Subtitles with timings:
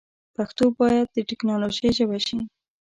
[0.35, 2.37] پښتو باید د ټیکنالوجۍ ژبه شي.